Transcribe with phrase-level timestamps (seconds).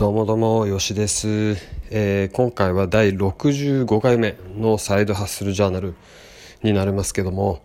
[0.00, 1.58] どうもどうも、よしです、
[1.90, 5.94] えー、今回は第65回目のサイドハッスルジャーナル
[6.62, 7.62] になりますけども、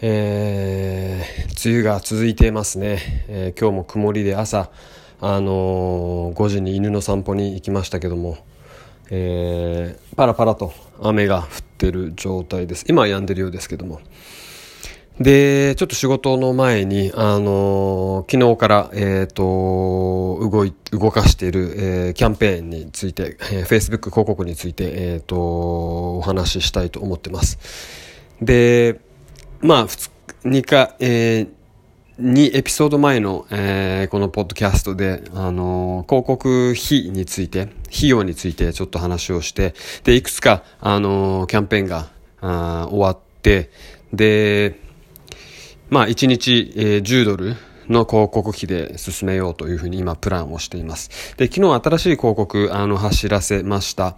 [0.00, 4.68] えー、梅雨が続いていますね、えー、今日も曇りで朝、
[5.20, 8.36] あのー、5時に犬の散歩に行きましたけども、
[9.10, 11.46] えー、パラパラと雨が降っ
[11.78, 12.84] てる状態です。
[12.88, 14.00] 今は止んでるようですけども。
[15.20, 19.42] で、ちょっと仕事の前に、あのー、昨日から、えっ、ー、と、
[20.50, 27.58] 動い、動かしている、えー、キャンペーンについて、えー、Facebook 広告について、えっ、と、お話ししたいと思ってます。
[28.42, 29.00] で、
[29.60, 31.48] まあ、2か、えー、
[32.20, 42.10] 2エピソード前の、えー、このポッドキャストで、あのー、広告費について、費用についてちょっと話をして、で、いくつか、あのー、キャンペーンが、
[42.42, 43.70] あ終わって、
[44.12, 44.85] で、
[45.90, 47.56] まあ、1日、えー、10ドル
[47.88, 51.36] の広告費で進めようというふうに今プランをしています。
[51.36, 54.16] で、昨日新しい広告、あの、走らせました。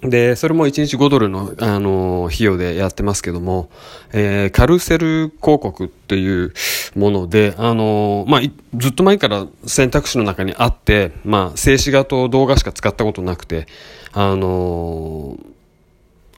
[0.00, 3.68] で、それも1日5ドルの、あの、費用でやってますけども、
[4.12, 6.52] えー、カルセル広告っていう
[6.94, 8.40] もので、あの、まあ、
[8.76, 13.66] ずっと前から選択肢の中にあって、まあ、静止画と動画しか使ったことなくて、
[14.12, 15.36] あの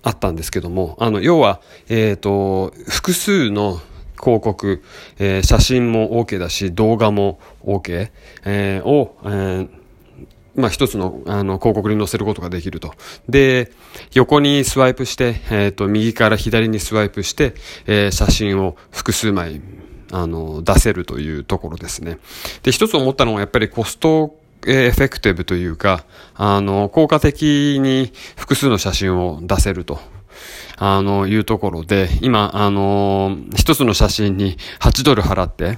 [0.02, 3.80] あったんですけども、あの、要は、えっ、ー、と、複数の
[4.20, 4.82] 広告、
[5.18, 8.10] えー、写真も OK だし、動画も OK、
[8.44, 9.68] えー、を、えー、
[10.56, 12.94] まあ、一つの、あの、広告に載せることができると。
[13.28, 13.72] で、
[14.14, 17.54] 横にスワイプして、えっ、ー、と、右から左にスワイプして、
[17.86, 19.60] えー、写真を複数枚、
[20.12, 22.18] あの、出せるというところですね。
[22.62, 30.00] で、一つ思ったのは、やっぱりコストエフェクティブというか、あの、効果的に複数の写真を出せると。
[30.76, 35.76] あの、いうところで、今、あの、一つの写真に8ドル払って、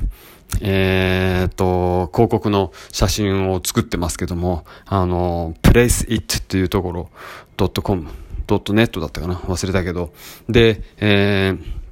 [0.60, 7.10] えっ、と、広告の写真を作ってますけども、あの、placeit っていうところ、
[7.56, 8.08] .com、
[8.46, 9.34] .net だったかな？
[9.34, 10.12] 忘れたけど。
[10.48, 11.82] で、えー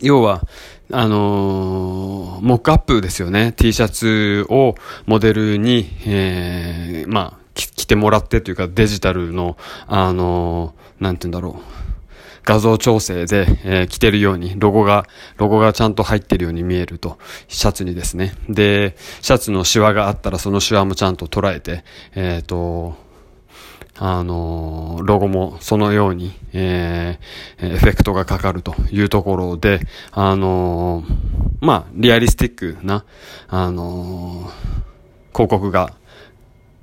[0.00, 0.42] 要は、
[0.92, 3.52] あのー、モックアップですよね。
[3.52, 4.74] T シャツを
[5.06, 9.56] モデルに、えー、まあ、着てもらってというかデジタルの、
[9.86, 11.80] あのー、なんて言うんだろう。
[12.44, 15.06] 画像調整で、えー、着てるように、ロゴが、
[15.36, 17.18] ロゴがちゃんと入ってるように見えると、
[17.48, 18.34] シャツにですね。
[18.48, 21.84] で、シャツのシワがあったらそのシワもちゃんと捉えて、
[22.14, 22.96] えっ、ー、と、
[24.02, 29.80] あのロゴもそのように、えー、エフェクトがかかるというところで、
[30.10, 31.04] あの
[31.60, 33.04] まあ、リアリスティックな、
[33.48, 34.50] あの
[35.34, 35.92] 広告が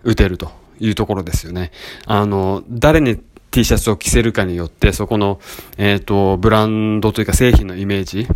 [0.03, 1.71] 打てるというところですよね。
[2.05, 3.17] あの、誰に
[3.49, 5.39] T シャツを着せるかによって、そこの、
[5.77, 8.27] えっ、と、ブランドというか製品のイメージ、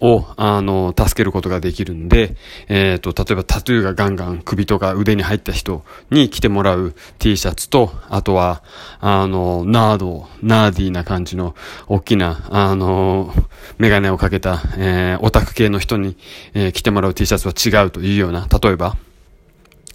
[0.00, 2.36] を、あの、助けることができるんで、
[2.68, 8.62] えっ、ー、と、例えばタトゥーがガンガン首とか腕に入った人に着てもらう T シャツと、あとは、
[9.00, 11.54] あの、ナード、ナーディーな感じの、
[11.86, 13.32] 大きな、あの、
[13.78, 16.16] メガネをかけた、えー、オタク系の人に、
[16.54, 18.96] えー、着てもらう T シャツは違うというような、例えば、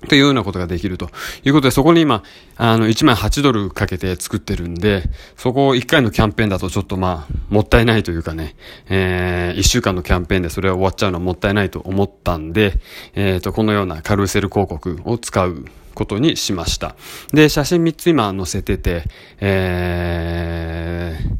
[0.08, 1.10] というようなことができると
[1.44, 2.24] いうことで、そこに今、
[2.56, 5.04] あの、1枚8ドルかけて作ってるんで、
[5.36, 8.56] そこを1回のキャンペーンだとちょっとまあ、もったいないというかね、
[8.88, 12.80] えー、1週間のキャンペーンでそれは終わっちゃうのはもったいないと思ったんで、
[13.14, 15.66] えっ、ー、と、このようなカルーセル広告を使う
[15.96, 16.96] ことにしました。
[17.34, 19.04] で、写真3つ今載せてて、
[19.42, 21.40] えー、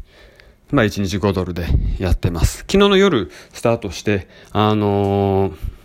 [0.70, 1.66] まあ1日5ドルで
[1.98, 2.58] やってます。
[2.58, 5.79] 昨日の夜スタートして、あのー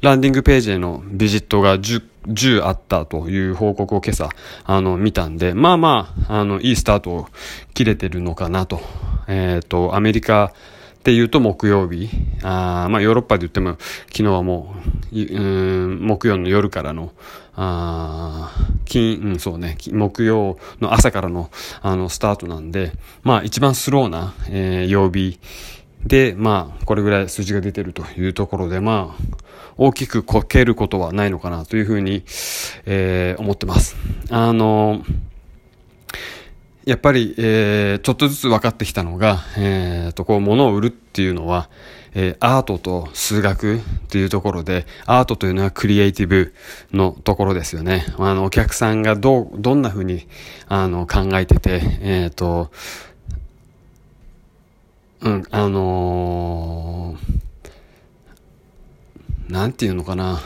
[0.00, 4.28] ランディングページへのビジットが 10, 10あったという報告を今朝、
[4.64, 7.26] あの、見たんで、まあまあ、あの、いいスタートを
[7.74, 8.80] 切れてるのかなと。
[9.26, 10.52] えっ、ー、と、アメリカ
[11.04, 12.10] で言うと木曜日、
[12.42, 13.76] あまあヨーロッパで言っても、
[14.08, 14.74] 昨日はも
[15.12, 17.12] う、うん木曜の夜からの、
[17.54, 18.52] あ
[18.84, 21.50] 金、うん、そうね、木曜の朝からの、
[21.82, 25.40] あの、スタートなんで、まあ一番スローな、えー、曜日
[26.04, 29.22] で、まあ、これぐらい数字が出てるというところで、まあ、
[29.76, 32.24] 大きくこけることはないのかなというふうに、
[32.86, 33.96] えー、思ってます。
[34.30, 35.02] あの、
[36.84, 41.68] やっぱり、えー、ちょっとずつ分かってきたのが、えー、と、こう、物を売るっていうのは、
[42.14, 43.78] えー、アートと数学っ
[44.08, 46.54] ていうところで、アートというのはクリエイティブ
[46.92, 48.06] のところですよね。
[48.18, 50.26] あの、お客さんがどう、どんなふうに、
[50.66, 52.70] あの、考えてて、えっ、ー、と、
[55.20, 60.40] うん、あのー、なんていうのかな。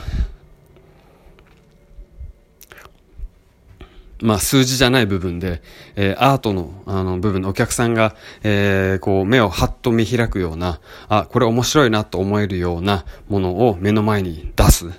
[4.23, 5.63] まあ、数字じゃない部分で、
[5.97, 8.15] えー、アートの、あの、部分のお客さんが、
[8.45, 14.87] えー、こう、目をはっと見開くような、あ、これ面白いなと思えるようなものを目の前に出す。
[14.87, 14.91] っ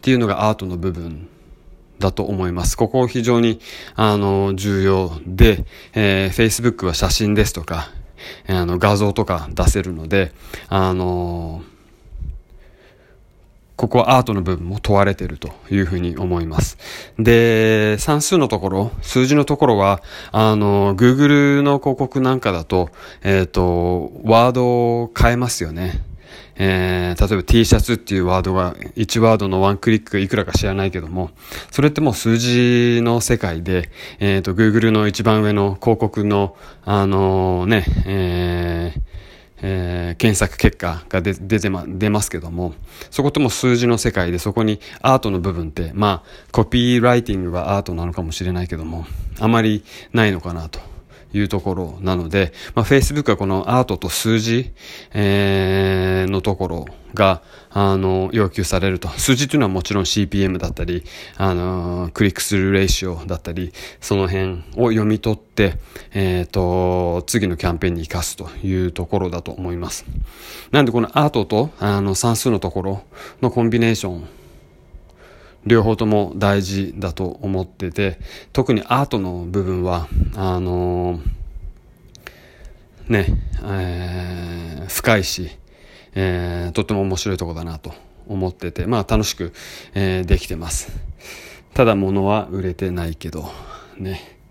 [0.00, 1.28] ていうのがアートの部分
[1.98, 2.76] だと思います。
[2.76, 3.60] ここ非常に、
[3.96, 5.64] あの、重要で、
[5.94, 7.90] えー、Facebook は写真ですとか、
[8.48, 10.32] あの、画像とか出せるので、
[10.68, 11.62] あの
[13.82, 16.78] ここはアートの部分も問われてるというふうに思います。
[17.18, 22.90] で、算数のところ、数字のところは、あの、Google の広告なんかだと、
[23.24, 24.66] えっ、ー、と、ワード
[25.02, 26.00] を変えますよね。
[26.56, 31.30] えー、例えば T シャツっていうワードが、1ワードのワンクリックいくらか知らないけども、
[31.70, 33.90] それってもう数字の世界で、
[34.20, 39.00] えっ、ー、と、Google の一番上の広告の、あのー、ね、えー、
[39.62, 42.74] えー、検索結果が出てま、出ますけども、
[43.10, 49.06] そことも数字の世界でそこにアートの部分って、まあ、コピーライティングはアートなのかもしれないけども、
[49.38, 50.91] あまりないのかなと。
[51.34, 54.72] いうところなので、まあ、Facebook はこのアートと数字、
[55.12, 59.08] えー、のところが、あの、要求されると。
[59.08, 61.04] 数字というのはもちろん CPM だったり、
[61.36, 65.76] あの、クリックスルーレーシオだったり、その辺を読み取って、
[66.12, 70.04] えっ、ー、と、次のキャンペーンに活かすというところだと思います。
[70.70, 73.02] なんでこのアートと、あの、算数のところ
[73.40, 74.28] のコンビネーション、
[75.64, 78.18] 両方とも大事だと思ってて、
[78.52, 81.20] 特にアートの部分は、あの
[83.08, 83.26] ね、
[83.64, 85.50] えー、深いし、
[86.14, 87.94] えー、とっても面白いとこだなと
[88.26, 89.52] 思ってて、まあ楽しく、
[89.94, 90.92] えー、できてます。
[91.74, 93.50] ただ物は売れてないけど、
[93.98, 94.41] ね。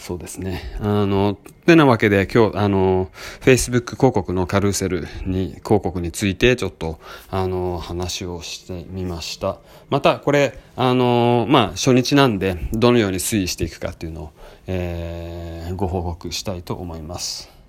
[0.00, 0.62] そうですね。
[0.80, 1.36] あの、
[1.66, 3.10] てなわけで今日、あの、
[3.42, 6.98] Facebook 広告のカルーセルに、広告についてちょっと、
[7.28, 9.58] あの、話をしてみました。
[9.90, 14.30] また、これ、あの、まあ、初日なんで、どのように推移していくかっていうのを、
[14.66, 17.59] えー、ご報告したいと思います。